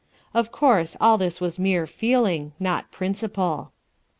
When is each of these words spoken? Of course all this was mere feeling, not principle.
Of 0.33 0.51
course 0.51 0.97
all 0.99 1.19
this 1.19 1.39
was 1.39 1.59
mere 1.59 1.85
feeling, 1.85 2.53
not 2.59 2.89
principle. 2.89 3.71